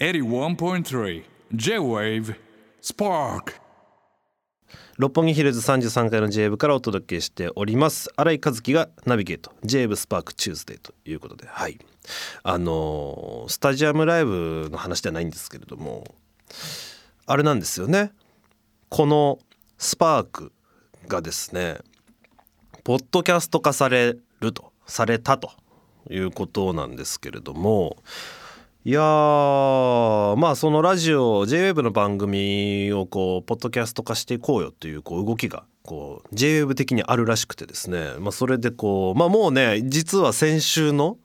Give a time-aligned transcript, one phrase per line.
[0.00, 1.22] 81.3
[1.54, 2.34] J-Wave
[2.82, 3.54] Spark.
[4.98, 8.10] 六本木ヒルズ33階の J 部からお届けしております。
[8.16, 9.52] 新井和輝がナビゲート。
[9.62, 11.78] J 部スパークチューズデーということではい。
[12.42, 16.02] あのースタジアムライブの話ではないんですけれども
[17.26, 18.10] あれなんですよね。
[18.88, 19.38] この
[19.78, 20.52] スパーク
[21.06, 21.78] がですね
[22.82, 25.52] ポッドキャスト化されるとされたと
[26.10, 27.96] いうことなんですけれども
[28.86, 41.16] いやーまあそのラジオ JWAVE の番組をこうポッドキャスト化していこうよというこう動きがこう JWAVE 的にあるらしくてですね、まあ、それでこうまあもうね実は先週の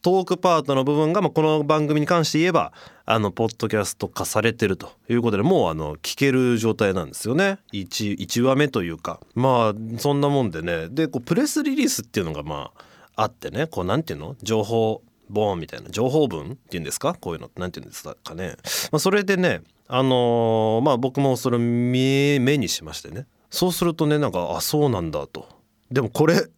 [0.00, 2.72] トークパートの部分が、まあ、この番組に関して言えば
[3.04, 7.58] あのポッドキャスト化されてるということでもうあの聞ける状態なんですよね。
[7.74, 9.20] 1, 1話目というか。
[9.34, 10.88] まあそんなもんでね。
[10.88, 12.70] でこうプレスリリースっていうのがま
[13.14, 13.66] ああってね。
[13.66, 14.36] こうなんていうの？
[14.42, 17.14] 情報ボーンみたいな情報文っていうんですか？
[17.14, 18.56] こういうのってなんていうんですかね、
[18.90, 23.26] まあ、それでねあのーまあ僕もそれ目目にしましてね。
[23.50, 25.48] そうするとねなんかあそうなんだと。
[25.90, 26.48] でもこれ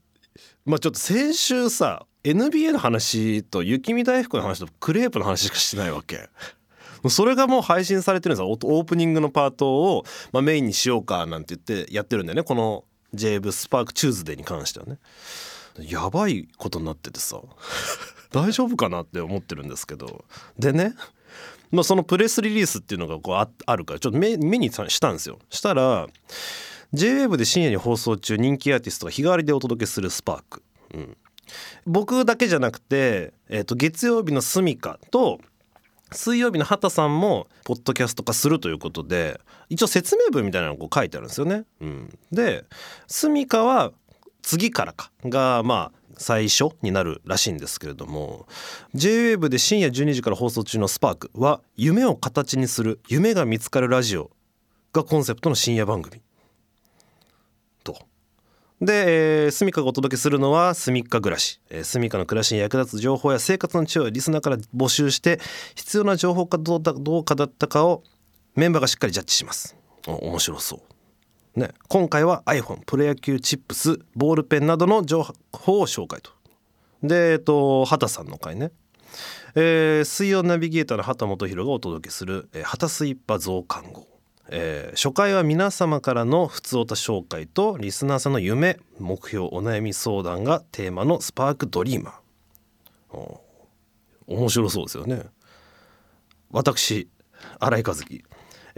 [0.64, 6.28] まあちょっと先週さ NBA の話と雪見大福の話とクレープの話しかしてないわけ。
[7.08, 8.50] それがもう配信されてるんですよ。
[8.50, 12.42] オープニングのパートを、まあ、メインにしようかなんて言ってやってるんだよね。
[12.42, 12.84] この
[13.14, 14.98] j ブスパークチューズデーに関してはね。
[15.78, 17.40] やばいことになっててさ。
[18.33, 20.25] 大丈夫かなって思ってるんですけど。
[20.59, 20.95] でね
[21.70, 25.39] まあそのプレスリリースっていうのがこうああるからちょっと目目にしたんですよ。
[25.50, 26.09] したら
[26.94, 30.62] J-WAVE で深夜に放送中人気アーティストが日替わりでお届けする SPARK、
[30.95, 31.17] うん、
[31.86, 35.41] 僕だけじゃなくて、えー、と月曜日の sumika と
[36.12, 41.64] 水曜日の畑さんもポッドキャスト化するということで一応説明文みたいなのが書いてあるんですよね。
[41.81, 42.64] うん、で
[43.06, 43.92] スミカは
[44.42, 45.12] 次からか。
[45.25, 48.46] がまあ最初になるらしいんですけれども
[48.94, 54.30] JWAVE で深夜12時から放送中の「スパークは夢を形にする夢が見つかるラジオ
[54.92, 56.20] がコンセプトの深夜番組。
[57.84, 57.96] と。
[58.80, 65.40] で、えー、スミカがお届けするのはスミッカ暮らし、えー、スミカの暮らしに役立つ情報や生活の知恵をリスナーから募集して
[65.74, 68.02] 必要な情報かどうかだったかを
[68.56, 69.77] メンバーがしっかりジャッジします。
[70.06, 70.99] 面白そう。
[71.56, 76.30] ね今回は iPhone プロ野球チップスボールペンなどの情報を紹介と。
[77.02, 78.72] でえっと畑さんの回ね。
[79.56, 84.06] えー、水曜ナビゲーターの畑本博がお届けする「えー、畑スイッパ増刊号」
[84.48, 92.14] えー初回は皆様からの普通歌紹介とリスナーさんの夢目標お悩み相談がテーマのスパークドリーマー。
[93.12, 93.40] お
[94.28, 95.24] 面白そうですよね。
[96.50, 97.08] 私
[97.58, 98.24] 新井和樹。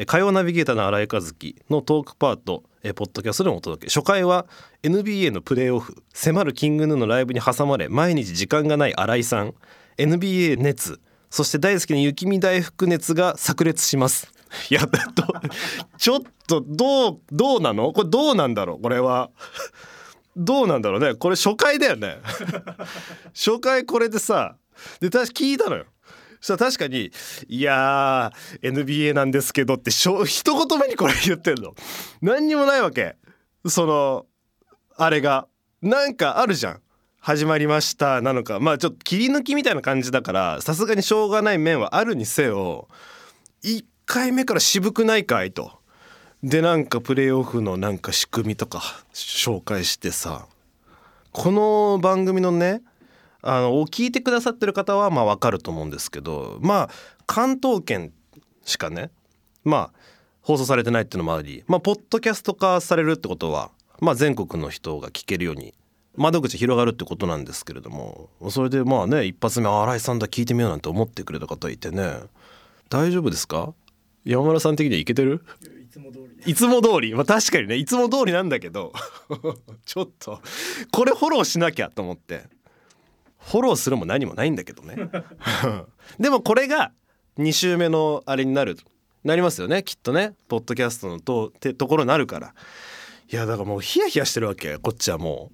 [0.06, 3.92] 火曜ナビゲーターの新井和樹のトークパートえポッドキャストでもお届け。
[3.92, 4.46] 初回は
[4.82, 9.54] NBA のプレーオフ迫るキングヌーのライブに挟まれ毎日時間がない新井さん
[9.98, 14.32] NBA 熱そして大好きな雪見大福熱が炸裂します。
[14.70, 14.92] いやど
[15.96, 17.92] ちょっとどうどうなの？
[17.92, 18.82] これどうなんだろう？
[18.82, 19.30] これは。
[20.34, 21.14] どうなんだろうね？
[21.14, 22.16] これ初回だよね。
[23.34, 24.56] 初回これでさ
[25.00, 25.84] で確か聞いたのよ。
[26.42, 27.12] そしたら確かに
[27.48, 31.74] 「いやー NBA なんですけど」ってしょ 一言目にこれ言ってんの。
[32.20, 33.16] 何にもないわけ。
[33.66, 34.26] その
[34.96, 35.46] あれが。
[35.80, 36.80] なんかあるじゃん。
[37.20, 38.58] 始まりましたなのか。
[38.58, 42.88] まあちょっと切り抜きみたいな感じだからさすがにしょうがない面はあるにせよ
[43.62, 45.78] 1回目から渋くないかいと。
[46.42, 48.82] でなんかプレーオフのなんか仕組みとか
[49.14, 50.46] 紹介してさ。
[51.30, 52.82] この番組のね
[53.42, 56.90] あのを聞いてくださってる方はまあ分かると思うんですけどまあ
[57.26, 58.12] 関東圏
[58.64, 59.10] しかね
[59.64, 59.98] まあ
[60.40, 63.70] 放送されてないっていうのもありまあポッドキャスト化されるってことは
[64.00, 65.74] まあ全国の人が聞けるように
[66.16, 72.12] 窓口広がるってことなんですけれどもそれでまあね一発目あ新井さんだ聞いてみようなんて思ってくれた方いてね
[72.90, 73.72] 大丈夫ですか？
[74.24, 75.42] 山村さん的にはいけてる？
[76.46, 77.14] いつも通り？
[77.14, 78.92] まあ確かにねいつも通りなんだけど
[79.86, 80.40] ちょっと
[80.92, 82.44] これフォローしなきゃと思って
[83.44, 84.96] フォローするも何もないんだけどね。
[86.18, 86.92] でもこれが
[87.38, 88.76] 2週目のあれになる
[89.24, 89.82] なりますよね。
[89.82, 90.34] きっとね。
[90.48, 92.54] ポッドキャストのとてところになるから。
[93.30, 94.78] いやだからもうヒヤヒヤしてるわけ。
[94.78, 95.50] こっちはも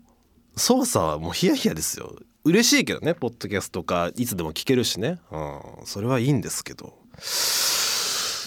[0.57, 0.61] う。
[0.61, 2.17] 操作はもうヒヤヒヤですよ。
[2.45, 3.15] 嬉しいけどね。
[3.15, 6.95] ポッドキャストかいつでも聞けるしね、うん、それはいいんですけど。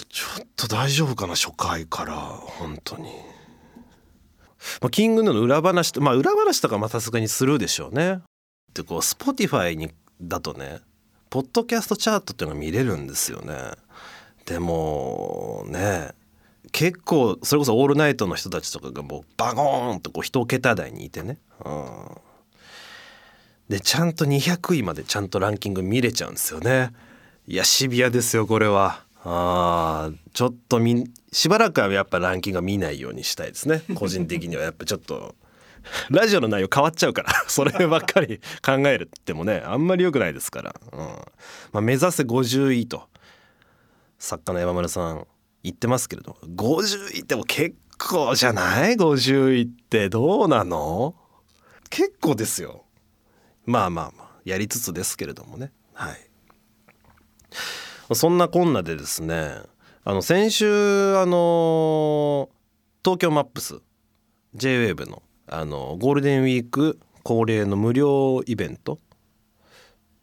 [0.09, 2.15] ちょっと大丈夫かな初回から。
[2.15, 3.11] 本当に。
[4.81, 8.21] まあ、キングヌーの裏話とまあ裏話とかまさすがにするでしょうね。
[8.73, 9.91] でこう Spotify に
[10.21, 10.79] だとね
[11.29, 13.53] ポッドキャストチャートっていうのが見れるんですよね。
[14.45, 16.09] でもね
[16.71, 21.37] 結構それこそオールナイトの人たちとかがもうバゴーンとこう一桁台にいてね。
[21.63, 21.75] うん
[23.69, 26.91] でちゃんと200位までちゃんとランキング見れちゃうんですよね。
[27.47, 35.35] いやシビアですよこれはあちょっとみしばらくはやっぱランキングは見ないようにしたいですね個人的にはやっぱちょっと
[36.09, 40.99] ラジオの内容変わっちゃうから そればっかり考えるってもねあんまり良くないですから、うん。
[40.99, 43.09] まあ、目指せ50位と
[44.19, 45.27] 作家の山村さん
[45.63, 51.15] 言ってますけれど50位っても結構じゃない？50位ってどうなの？
[51.89, 52.85] 結構ですよ。
[53.65, 55.71] まあまあまあやりつつですけれどもね。
[55.93, 56.31] はい。
[58.15, 59.61] そんなこんなでですね
[60.03, 62.49] あの先週あの
[63.03, 63.79] 東京マップス
[64.55, 68.99] JWAVE のあのゴールデンウィーク恒例の無料イベント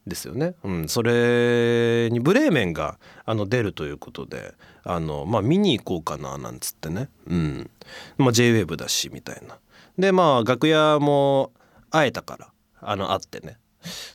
[0.07, 7.71] ですよね、うん、それにブレーメンがあの出るということであの、まあ、見に行こうかななんつってね、うん。
[8.17, 9.59] まあ、JWAVE だしみたいな。
[9.99, 11.53] でまあ楽屋も
[11.91, 12.49] 会えたから
[12.81, 13.59] あの会ってね。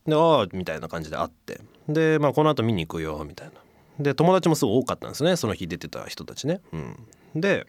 [0.07, 1.62] でああみたいな感じで会って。
[1.88, 3.54] で、まあ、この後見に行くよみたいな。
[4.00, 6.98] で友達もすごい多かったんですねその日出てた人たちね、うん、
[7.36, 7.68] で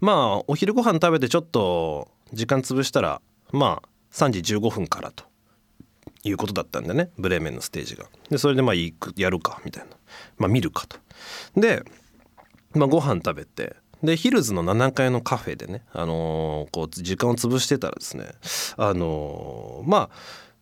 [0.00, 3.20] まあお昼ご飯食べてちょっと時間潰したら
[3.50, 5.24] まあ3時15分からと
[6.24, 7.10] いうことだったんでね。
[7.18, 8.06] ブレーメンのステージが。
[8.30, 9.90] でそれでまあ行くやるかみたいな。
[10.38, 10.96] まあ見るかと。
[11.56, 11.82] で、
[12.74, 18.24] まあ、ご飯食べてでヒルズの7階のカフェでね、あのーこう時間を潰してたらですね
[18.76, 20.10] あのーまあ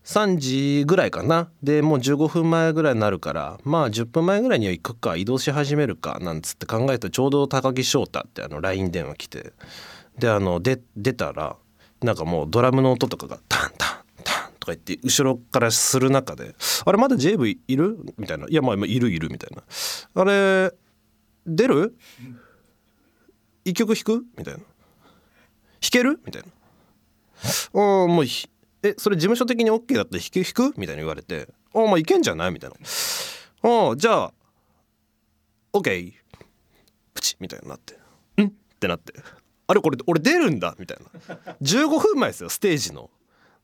[0.04, 1.50] 3時ぐらいかな。
[1.62, 9.52] でもう15分前ぐらいになるからまあ10分前ぐらいには行くか移動し始めるかなんつって考えたらちょうど高木翔太ってあの LINE 電話来て
[10.20, 10.76] であの出
[11.14, 11.56] たら
[12.02, 13.86] なんかもうドラムの音とかがタンタ
[14.20, 19.62] ンタンとか言って後ろからする中で「あれまだ JV いる?」みたいな「いやまあいるいる」みたいな
[20.14, 20.72] 「あれ
[21.46, 21.96] 出る？
[23.64, 24.60] 一曲弾く?」みたいな
[25.80, 26.48] 「弾ける?」みたいな
[27.80, 28.48] 「ああもうひ
[28.82, 32.76] えそれ事務所的に OK だったら弾け弾く?」みたいに言われて「ああまあいけんじゃない?」みたいな
[33.62, 34.32] 「ああじゃあ
[35.72, 36.12] OK
[37.14, 37.94] プチ」みたいになって
[38.42, 39.14] 「ん?」ってなって
[39.70, 41.54] 「あれこれ俺出るんだ」みたいな。
[41.62, 43.08] 15分前ですよステージの。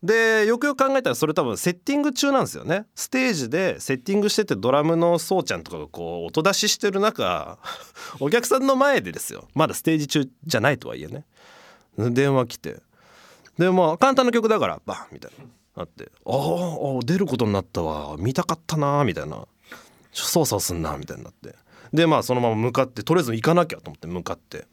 [0.02, 2.86] でよくよく考えたらそれ多分セッティング中なんですよね。
[2.94, 7.58] ステージでセッティングしててドラムのそうちゃんとかがこう音出ししてる中
[8.20, 9.48] お客さんの前でですよ。
[9.54, 11.24] まだステージ中じゃないとはいえね。
[11.98, 12.76] 電話来て。
[13.58, 15.44] でまあ簡単な曲だからバンみたいな。
[15.76, 18.16] なって「ああ出ることになったわ。
[18.18, 19.46] 見たかったな」みたいな
[20.12, 21.54] 「操作すんな」みたいになって。
[21.92, 24.66] でまあそのまま向かってとりあえず行かなきゃと思って向かって。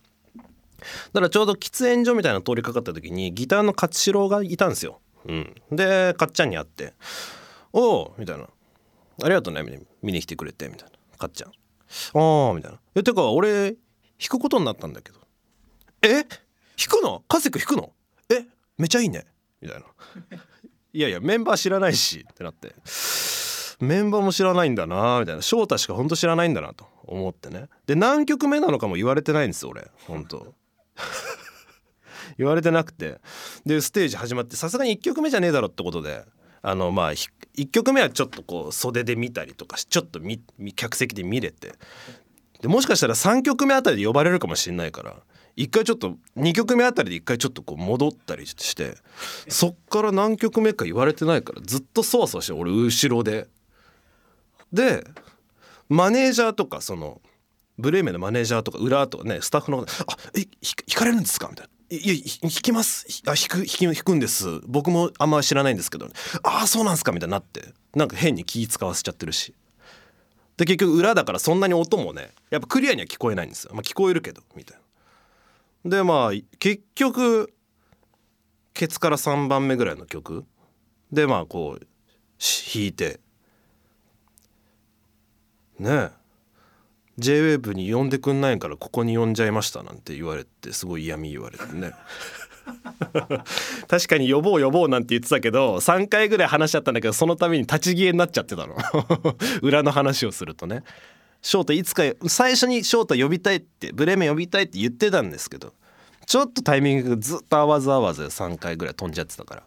[1.13, 5.01] だからちょうど喫煙所みたいな通りかかった時にギターの勝四郎がいたんですよ。
[5.25, 6.93] うん、でかっちゃんに会って
[7.71, 8.43] 「おお」みたいな
[9.23, 9.63] 「ありがとうね
[10.01, 11.17] 見に来てくれて」みたいな。
[11.17, 11.51] かっちゃん
[12.19, 13.77] 「ああ」みたいな「えてか俺弾
[14.29, 15.19] くことになったんだけど」
[16.03, 16.23] 「え？
[16.75, 17.23] 弾くの？
[17.29, 17.93] カセク弾くの？
[18.29, 18.45] え？
[18.77, 19.25] めちゃいいね」
[19.61, 19.85] みたいな
[20.93, 22.75] 「いやいやメンバー知らないし」ってなって。
[23.79, 25.41] メンバーも知らないんだなみたいな。
[25.41, 27.67] 翔太しかほんと知らないんだなと思ってね。
[27.85, 29.89] で何曲目なのかも言われてないんですよ俺。
[30.07, 30.53] ほんと。
[32.37, 33.19] 言われてなくて
[33.65, 36.25] でステージ始まってさすがに1曲目じゃねえだろってことで
[36.61, 40.19] あのまあ1曲目はちょっとこう袖で見たりとかちょっと
[40.75, 41.73] 客席で見れて
[42.61, 45.17] でもしかしたら3曲目あたりで呼ばれるかもしれないから
[45.55, 48.95] 一回ちょっと2曲目あたりで一回ちょっとこう戻ったりして
[49.47, 53.47] そっから何曲目か言われてないからずっとそわそわして俺後ろで。
[54.71, 55.05] で
[55.89, 57.21] マネージャーとかその
[57.77, 63.05] ブレーメンのマネージャーとか裏とかねスタッフの方「あえひ弾かれるんですか?」みたいな「いやひ弾きます。
[63.27, 64.61] あ弾く弾き弾くんです。
[64.65, 66.07] 僕もあんま知らないんですけど、
[66.43, 67.73] ああそうなんですか」みたいになって。
[67.95, 69.53] なんか変に気使わせちゃってるし。
[70.57, 74.77] で結局裏だからそんなに音もねやっぱクリアには聞こえないんですよ、まあ、聞こえるけどみたい
[75.83, 75.97] な。
[75.97, 77.53] でまあ結局
[78.73, 80.45] ケツから3番目ぐらいの曲。
[81.11, 81.87] でまあこう
[82.39, 83.19] 弾いて。
[85.79, 86.22] ねえ。
[87.19, 91.93] JWAVE に呼んでくんないからここに呼んじゃいましたなんて言われてすごい嫌味言われてね。
[93.89, 98.77] 確かに呼ぼう呼ぼうなんて言ってたけど3回ぐらい話しちゃったんだけどそのために立ち消えになっちゃってたの。
[99.61, 100.83] 裏の話をするとね。
[101.41, 105.73] 翔太いつか最初に翔太呼びたいってブレメン呼びたいって言ってたんですけど
[106.25, 109.63] ちょっとタイミングがずっと合わず合わず3回ぐらい飛んじゃってたから。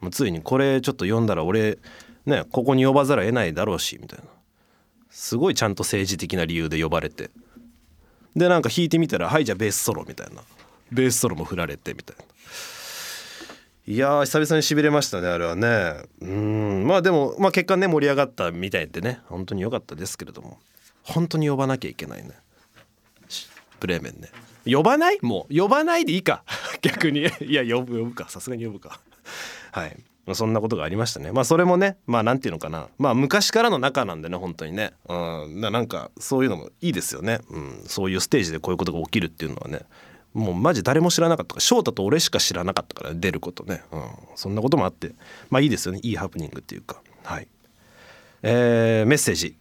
[0.00, 1.78] もうついにこれちょっと呼んだら俺
[2.24, 4.24] ねここに呼ばざるを得ないだろうしみたいな。
[5.10, 7.30] すごいちゃんと政治的な理由で呼ばれて。
[8.36, 10.42] でなんか弾いてみたら「はいじゃあベースソロ」みたいな。
[10.92, 12.24] ベースソロも振られてみたいな。
[13.86, 16.02] いや久々にしびれましたねあれはね。
[16.20, 16.86] うん。
[16.86, 19.20] まあでも、まあ、結果ね盛り上がったみたいでね。
[19.26, 20.58] 本当に良かったですけれども。
[21.02, 22.30] 本当に呼ばなきゃいけないね。
[23.28, 23.48] し
[23.80, 24.30] ブレーメンね。
[24.64, 25.18] 呼ばない？
[25.22, 25.56] もう。
[25.56, 26.44] 呼ばないでいいか。
[26.82, 27.26] 逆に。
[27.40, 28.28] いや呼ぶ呼ぶか。
[28.28, 29.00] さすがに呼ぶか。
[29.72, 29.96] はい。
[30.32, 31.32] そんなことがありましたね。
[31.32, 32.88] まあそれもねまあなんていうのかな。
[32.98, 34.92] まあ昔からの仲なんでね本当にね。
[35.08, 35.14] う
[35.48, 35.60] ん。
[35.60, 39.80] なんかそういうのもいいですよね、うん、そういうステージでこういうことが起きるっていうのはね。
[40.32, 44.02] もうマジ誰も知らなかったから翔太と俺しか知らなかったから出ることね、うん、
[44.36, 45.12] そんなこともあって
[45.48, 45.98] まあいいですよね。
[46.02, 47.02] いいハプニングっていうか。
[47.24, 47.48] はい。
[48.42, 49.56] えー、メッセージ。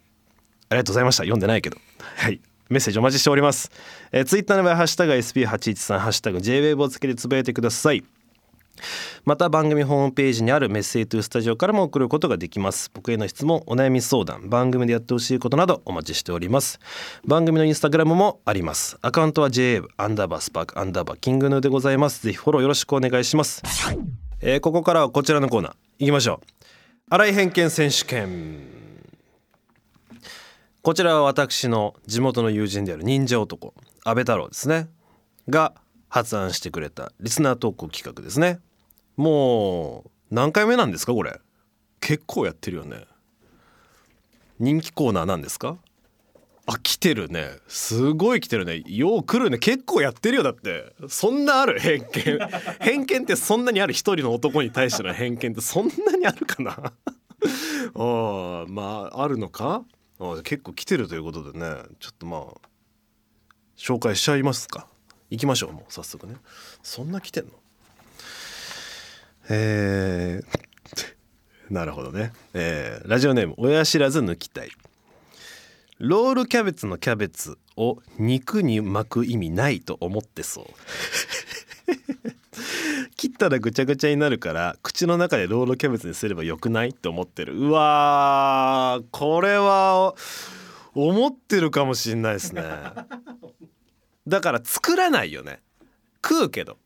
[0.69, 1.23] ありがとうございました。
[1.23, 1.77] 読んでないけど。
[2.17, 2.39] はい。
[2.69, 3.71] メッセージお待ちしております、
[4.11, 8.03] えー、ツイッターの場合ハッシュタグ SP813 ハッシュタグ JWAVE をつけてつぶやいてください。
[9.25, 12.89] また番組ホームページにあるメッセージトゥースタジオからも送ることができます。
[12.93, 16.79] 僕への質問お悩み相談番組でやってほしいことなどお待ちしております。
[17.25, 18.97] 番組のインスタグラムもあります。
[19.01, 22.23] アカウントは JA アンダーバースパークアンダーバーキングヌーでございます。
[22.23, 23.61] ぜひフォローよろしくお願いします、
[24.41, 25.73] えーここからはこちらのコーナー。
[25.99, 26.47] 行きましょう。
[27.09, 28.79] 新井偏見選手権。
[30.81, 33.73] こちらは私の地元の友人である忍者男
[34.05, 34.87] 安倍太郎ですね。
[35.49, 35.73] が
[36.07, 38.59] 発案してくれたリスナー投稿企画ですね。
[39.19, 41.41] もう何回目なんですかこれ？
[41.99, 43.03] 結構やってるよね。
[44.59, 45.77] 人気コーナーなんですか？
[46.65, 47.49] あ来てるね。
[47.67, 48.81] すごい来てるね。
[48.85, 49.57] よう来るね。
[49.57, 50.93] 結構やってるよだって。
[51.09, 51.79] そんなある？
[51.79, 52.39] 偏見。
[52.79, 53.93] 偏見ってそんなにある？
[53.93, 56.71] 一人の男に対しての偏見ってそんなにあるかな？
[57.95, 59.83] あーまああるのか？
[60.21, 61.65] あ結構来てるということでね。
[61.99, 62.69] ちょっとまあ
[63.75, 64.87] 紹介しちゃいますか。
[65.29, 66.35] 行きましょうもう早速ね。
[66.83, 67.51] そんな来てんの？
[69.49, 70.59] えー
[71.69, 74.71] なるほどね、えーラジオネーム親知らず抜きたい。
[75.99, 80.65] ロールキャベツのキャベツを肉に巻く意味ないと思ってそう。
[83.17, 87.55] 切ったらぐちゃぐちゃになるから口の中でロールキャベツにすればよくないって思ってる。
[87.55, 90.15] うわーこれは
[90.95, 92.63] 思ってるかもしんないですね。
[94.27, 95.61] だから作らないよね。
[96.23, 96.77] 食うけど。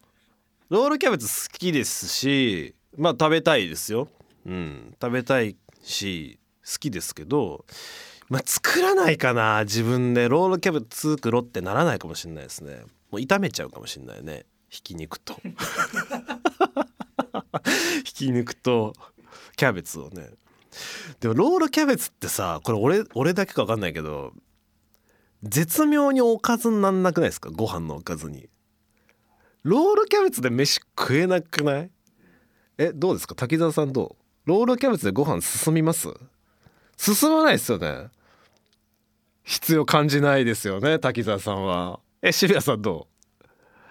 [0.69, 4.07] ロールキャベツ好きですしまあ食べたいですよ。
[4.45, 4.95] うん。
[5.01, 7.65] 食べたいし好きですけど
[8.29, 10.29] まあ作らないかな自分で。
[10.29, 12.81] ロールキャベツ作ろってならないかもしれないですね。
[13.11, 14.45] もう炒めちゃうかもしれないね。
[14.69, 15.35] ひき肉と。
[18.05, 18.93] ひき肉と
[19.55, 20.29] キャベツをね。
[21.19, 24.33] でもロールキャベツってさこれ俺俺だけか分かんないけど
[25.43, 27.51] 絶妙におかずになんなくないですか？
[27.51, 28.49] ご飯のおかずに。
[29.63, 31.89] ロールキャベツで飯食えなくない？
[32.77, 33.35] えどうですか？
[33.35, 34.49] 滝沢さんどう？
[34.49, 36.09] ロールキャベツでご飯進みます？
[36.97, 38.09] 進まないですよね。
[39.43, 41.99] 必要感じないですよね滝沢さんは。
[42.21, 43.07] え渋谷さんど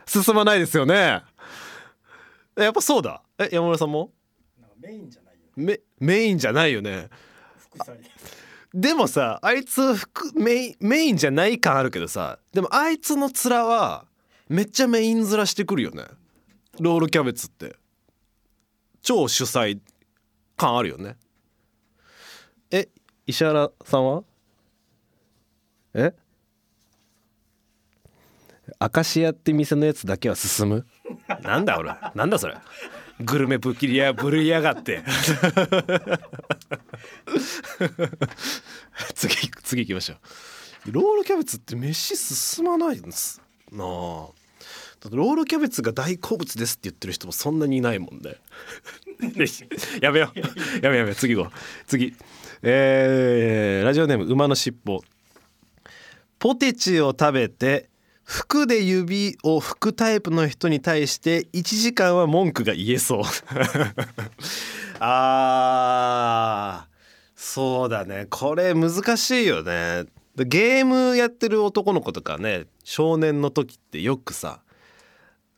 [0.07, 0.11] う？
[0.11, 1.23] 進まないですよね。
[2.57, 3.23] えやっぱそうだ。
[3.39, 4.11] え山村さんも？
[4.81, 7.09] メインじゃないよメメインじゃないよね。
[8.75, 14.07] でもさあいつ服メインメインじゃない感あるけどさでもあいつの面は
[14.53, 16.05] めっちゃメイン面してくるよね。
[16.79, 17.75] ロールキャベツって。
[19.01, 19.81] 超主催
[20.59, 21.17] 感あるよね。
[22.71, 22.91] え
[23.27, 24.25] 石原さんは？
[25.95, 26.13] え？
[28.79, 30.87] アカシアって店のやつだけは進む？
[31.43, 31.97] なんだ俺。
[32.15, 32.59] なんだそれ。
[33.21, 35.03] グルメぶきりやぶるいやがって。
[39.15, 40.17] 次次行きましょ
[40.87, 40.93] う。
[40.93, 43.41] ロールキャベツって飯進まないんです
[43.71, 44.29] なあ
[45.11, 48.37] ロールキャベツが大好物ですって言ってる人もそんなにいないもんね。
[50.01, 50.39] やめよう。
[50.85, 51.59] やめやめ次行こう。
[51.87, 52.15] 次。
[52.63, 55.03] えーラジオネーム馬のしっぽ
[56.39, 57.91] ポテチを食べて
[58.23, 63.23] 服で指を拭くタイプの人に対して1時間は文句が言えそう。
[65.01, 66.93] あー
[67.35, 68.27] そうだね。
[68.31, 70.05] これ難しいよね。
[70.37, 74.61] ゲームやってる男の子とかね少年の時ってよくさ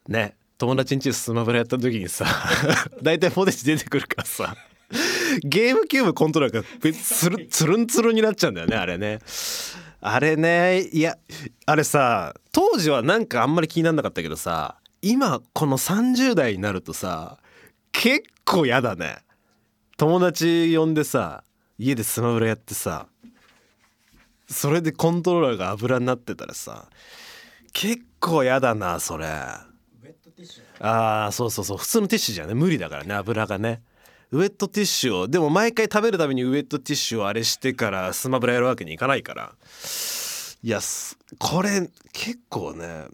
[0.09, 2.27] ね友達ん家でスマブラやった時にさ
[3.03, 4.57] 大体ポテチ出てくるからさ
[5.43, 9.19] ゲームキューブコントローラーが別つるつるんつるんになっちゃうんだよねあれね。
[10.01, 11.17] あれねいや
[11.65, 17.39] あれさ当時はなんかあんまり気にならなかったけどさ今この30代になるとさ
[17.93, 19.19] 結構やだね。
[19.97, 21.45] 友達呼んでさ
[21.79, 23.07] 家でスマブラやってさ
[24.49, 26.89] それでコントローラーが油になってたらさ
[27.73, 29.27] 結構やだなそれ
[30.37, 30.63] ウェットティッシュ
[31.27, 31.79] あそうそうそう。
[31.79, 32.55] 普通のティッシュじゃね。
[32.55, 33.15] 無理だからね。
[33.15, 33.83] 油がね。
[34.31, 39.53] ウェットティッシュをでも毎回食べるためにウェットティッシュをあれしてからスマブラやるわけにいかないから。
[40.63, 40.81] いや
[41.39, 43.05] これ結構ね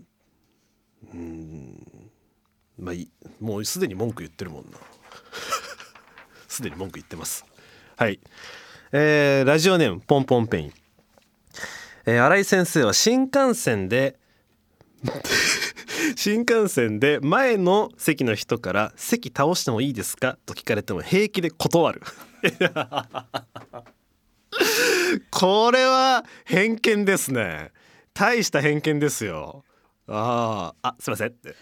[1.13, 2.11] うん。
[2.79, 3.11] まあい
[3.41, 4.79] もうすでに文句言ってるもんな。
[6.49, 7.45] すでに文句言ってます。
[7.97, 8.19] はい。
[8.93, 10.73] えーラジオネームポンポンペイン。
[12.07, 14.19] えー新井先生は新幹線で
[16.17, 22.03] 新幹線で前の席の人から「席倒してもいいですか?」と聞かれても平気で断る。
[25.31, 27.73] これは偏見ですね。
[28.15, 29.65] 大した偏見ですよ。
[30.09, 31.55] ああすいませんって。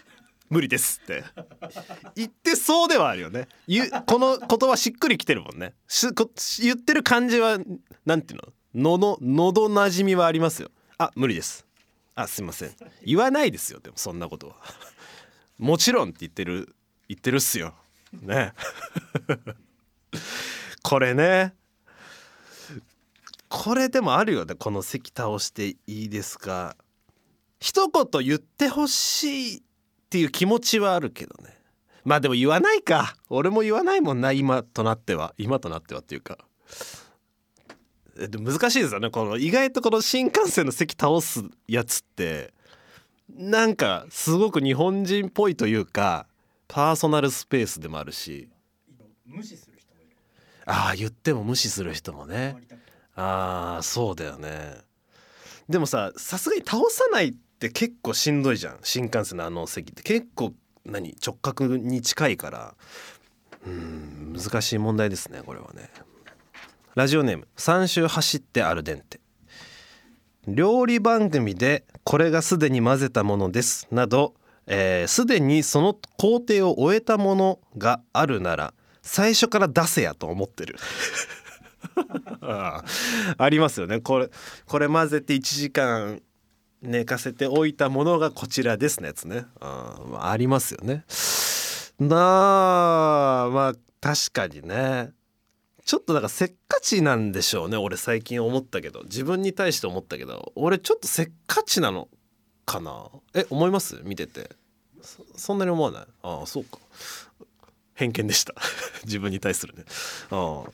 [0.49, 1.23] 無理ですって。
[2.15, 3.47] 言ってそうではあるよね。
[4.07, 5.75] この言葉しっくりきてるもんね。
[6.61, 7.59] 言ってる感じは
[8.05, 8.39] なんていう
[8.73, 8.97] の？
[8.97, 10.69] のの喉なじみはありますよ。
[10.97, 11.65] あ無理です。
[12.21, 12.75] あすいません。
[13.05, 14.55] 言わないですよでもそんなことは。
[15.57, 16.75] もちろんって言ってる
[17.07, 17.73] 言ってるっすよ。
[18.13, 18.53] ね。
[20.83, 21.55] これね。
[23.47, 24.45] これでもあるよ。
[24.45, 26.75] ねこの席倒していいですか。
[27.59, 29.61] 一言言ってほしいっ
[30.09, 31.57] ていう気持ちはあるけどね。
[32.03, 33.15] まあでも言わないか。
[33.29, 35.33] 俺も言わないもんな今となっては。
[35.37, 36.37] 今となってはっていうか。
[38.27, 39.09] 難しいですよね。
[39.09, 42.53] この意外とこの新幹線の席倒すやつって
[43.29, 46.27] なんかすごく日本人っぽいというか
[46.67, 48.49] パーソナルスペースでもあるし。
[49.25, 50.15] 無視する人もいる
[50.65, 52.57] ああ言っても無視する人もね。
[53.15, 54.77] ああそうだよね。
[55.69, 58.79] でもささすがに倒さないって結構しんどいじゃん。
[58.83, 60.01] 新幹線のあの席って。
[60.03, 60.53] 結構
[60.85, 62.75] 何直角に近いから。
[63.65, 65.89] うん難しい問題ですねこれはね
[66.99, 69.21] ラジオネーム3周走ってアルデンテ
[70.49, 73.87] 料理番組でこれがすでに混ぜたものです。
[73.89, 74.33] など
[74.67, 80.75] えー、にその工程を終えたものがあるなら最初から出せやと思ってる。
[82.41, 82.83] あ
[83.49, 84.01] りますよね。
[84.01, 84.29] これ
[84.65, 86.21] これ混ぜて1時間
[86.81, 91.05] 寝かせておいたものがこちらですのやつね,、あ、ありますよね。
[91.97, 95.13] なあまあ確かにね。
[95.89, 99.01] ちょっとだからせっかちなんでしょうね俺最近思ったけど。
[99.05, 100.51] 自分に対して思ったけど。
[100.55, 102.09] 俺ちょっとせっかちなの
[102.67, 103.07] かな？
[103.33, 103.99] え思います？
[104.03, 104.51] 見てて。
[105.35, 106.05] そんなに思わない？
[106.21, 106.77] ああそうか。
[107.95, 108.53] 偏見でした。
[109.05, 109.83] 自分に対するね。
[110.29, 110.71] ああ。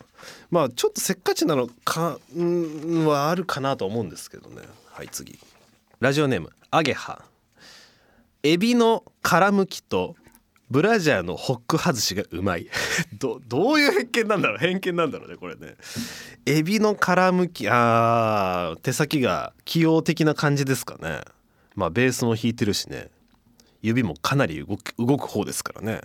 [0.52, 4.64] まあちょっとせっかちなのかんはあるかなと思うんですけどね。
[4.92, 5.40] はい次。
[6.02, 7.24] ラジオネームアゲハ。
[8.44, 10.18] エビの殻むきと
[10.70, 12.68] ブラジャーのホック外しがうまい。
[13.20, 14.58] どどういう偏見なんだろう？
[14.58, 15.76] 偏見なんだろうねこれね。
[16.46, 21.22] エビの殻むきあ手先が器用的な感じですかね。
[21.76, 23.10] まあベースも弾いてるしね。
[23.82, 26.02] 指もかなり動く動く方ですからね。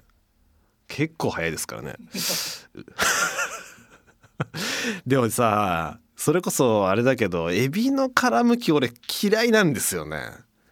[0.88, 1.94] 結構早いですからね。
[5.07, 8.90] でもさそれこそあれだけどエビの殻むき俺
[9.23, 10.18] 嫌いなんですよね。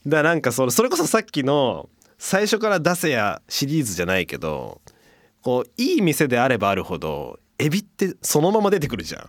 [0.07, 4.81] だからなんかそれそれこそさっきの最初から出せやシリーズじゃないけど
[5.41, 9.21] こういい店であればあるほどエビってそのまま出てくるじゃ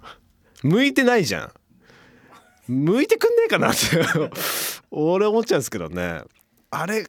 [0.64, 0.68] ん。
[0.68, 1.52] 向いてないじゃん。
[2.68, 3.80] 向いてくんねえかなって
[4.92, 6.22] 俺思っちゃうんですけどね。
[6.72, 7.08] あれ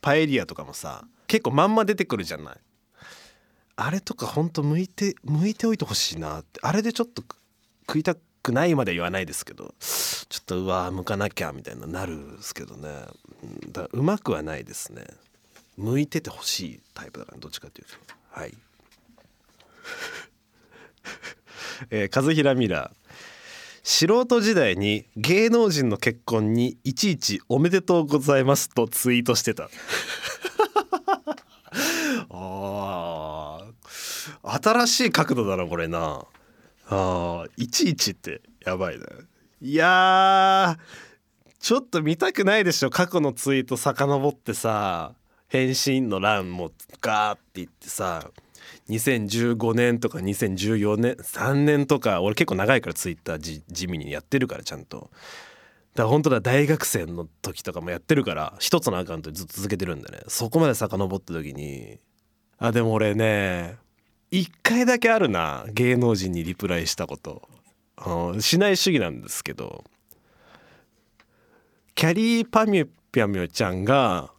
[0.00, 2.56] パエリアとかもさ結構まんま出てくるじゃない。
[3.76, 6.60] あれとかほんと向いて向いておいてほしいなって。
[6.62, 7.22] あれでちょっと
[7.86, 8.14] 食いた
[8.46, 12.88] くないまで言わないですけどちょっとうわ向かなきゃみたいななるんですけどね。
[13.72, 15.04] だからうまくはないですね。
[15.76, 17.94] 向いててほしいタイプだからどっちかというと。
[18.30, 18.54] はい。
[21.90, 22.96] えー、和平ミラー。
[23.82, 29.68] 素人時代に芸能人の結婚にいちいち「おめでとうございます」とツイートしてた。
[32.30, 33.60] あ
[34.42, 36.24] 新しい角度だなこれな。
[36.88, 39.04] あーいちいちってやばいね。
[39.60, 45.14] いやーちょっと見たくないでしょ過去のツイート遡ってさ
[45.48, 46.70] 返信の欄も
[47.00, 48.30] ガーっていってさ
[48.88, 55.10] 2015年とか2014年3年とか俺結構長いからツイッター地味にやってるからちゃんと。
[55.94, 60.20] だから本当だ大学生の時とかもやってるから一つのアカウントでずっと続けてるんだね。
[60.28, 61.98] そこまで遡った時に。
[62.58, 63.78] あでも俺ね
[64.30, 67.48] 一回だけあるな芸能人にリプライしたこと、
[68.40, 69.84] しない主義なんですけど。
[71.96, 74.30] キャリーパミュピャミュちゃんが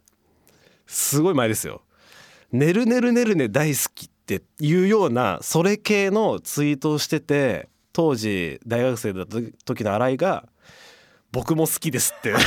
[0.86, 1.82] すごい前ですよ
[2.52, 10.48] 「ねるねるねるね大好き」っていうようなそれ系のツイートをしてて当時大学生だった時の新井が
[11.32, 12.32] 「僕も好きです」って。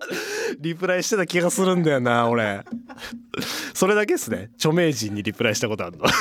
[0.60, 2.64] リプライしてた気がするんだよな俺。
[3.74, 4.50] それだけですね。
[4.54, 6.04] 著名人にリプライしたことあるの。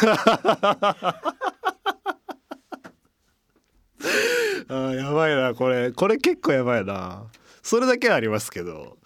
[4.69, 5.91] あやばいなこれ。
[5.91, 7.23] これ結構やばいな。
[7.63, 8.97] それだけはありますけど。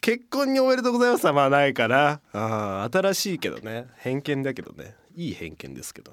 [0.00, 2.20] 結婚におめでとうございますはまあないかな。
[2.32, 3.86] あ新しいけどね。
[3.96, 4.94] 偏見だけどね。
[5.14, 6.12] いい偏見ですけど。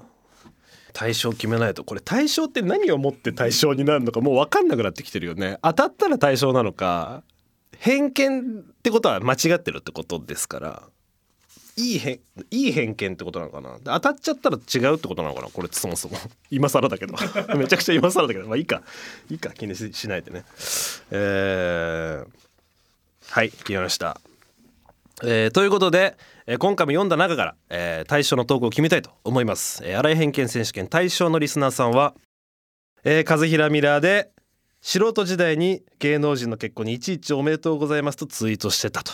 [0.93, 1.83] 対象決めないと。
[1.83, 5.57] これ対象って何をもって対象になるのかもう分かんなくなってきてるよね。
[5.61, 7.23] 当たったら対象なのか。
[7.77, 10.83] 偏見ってことは間違ってるってことですから
[11.75, 12.19] いい偏
[12.51, 13.79] いい偏見ってことなのかな？
[13.83, 15.47] 当たっちゃったら違うってことなのかな？
[15.47, 16.17] これそもそも。
[16.51, 17.15] 今更だけど。
[17.57, 18.47] めちゃくちゃ今更だけど。
[18.47, 18.83] まあいいか。
[19.29, 19.49] いいか。
[19.51, 20.45] 気にしないでね。
[21.09, 22.27] えー、
[23.27, 23.49] はい。
[23.49, 24.21] 決めました。
[25.23, 32.13] えーということで、えー今回も読んだ中から、えー対象のトークを決めたいと思います、えー、新井偏見選手権対象のリスナーさんは、
[33.03, 34.29] えー、風平ミラーで
[34.85, 39.13] 素人時代に芸能人の結婚にいちいちおめでとうございますとツイートしてたと。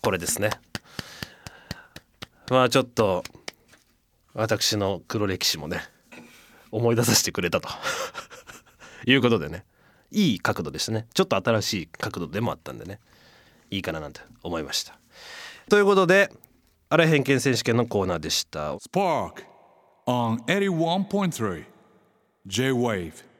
[0.00, 0.48] これですね。
[2.50, 3.22] まあちょっと
[4.32, 5.82] 私の黒歴史もね
[6.70, 7.68] 思い出させてくれたと。
[9.06, 9.66] いうことでね。
[10.10, 11.06] いい角度でしたね。
[11.12, 13.00] ちょっと新しい角度でもあったんでね。
[13.70, 14.98] いいかななんて思いました。
[15.68, 16.32] ということで
[16.88, 18.76] あれ偏見選手権のコーナーでした。
[18.76, 19.44] Spark
[20.06, 21.66] on 81.3
[22.46, 23.33] J Wave.